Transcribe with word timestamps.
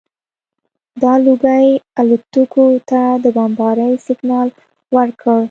دا 1.01 1.13
لوګي 1.25 1.67
الوتکو 1.99 2.65
ته 2.89 3.01
د 3.23 3.25
بمبارۍ 3.35 3.93
سګنال 4.05 4.47
ورکړ 4.95 5.39